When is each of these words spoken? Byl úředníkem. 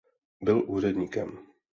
Byl 0.41 0.63
úředníkem. 0.67 1.47